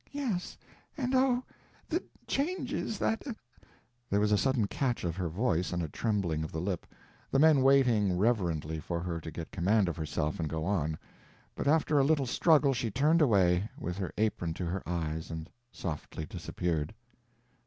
Yes, 0.11 0.57
and 0.97 1.13
oh, 1.13 1.43
the 1.87 2.01
changes 2.25 2.97
that—" 2.97 3.21
There 4.09 4.19
was 4.19 4.31
a 4.31 4.35
sudden 4.39 4.65
catch 4.65 5.03
of 5.03 5.15
her 5.15 5.29
voice 5.29 5.71
and 5.71 5.83
a 5.83 5.87
trembling 5.87 6.43
of 6.43 6.51
the 6.51 6.59
lip, 6.59 6.87
the 7.29 7.37
men 7.37 7.61
waiting 7.61 8.17
reverently 8.17 8.79
for 8.79 8.99
her 9.01 9.19
to 9.21 9.29
get 9.29 9.51
command 9.51 9.87
of 9.87 9.97
herself 9.97 10.39
and 10.39 10.49
go 10.49 10.65
on; 10.65 10.97
but 11.53 11.67
after 11.67 11.99
a 11.99 12.03
little 12.03 12.25
struggle 12.25 12.73
she 12.73 12.89
turned 12.89 13.21
away, 13.21 13.69
with 13.77 13.99
her 13.99 14.11
apron 14.17 14.55
to 14.55 14.65
her 14.65 14.81
eyes, 14.89 15.29
and 15.29 15.51
softly 15.71 16.25
disappeared. 16.25 16.95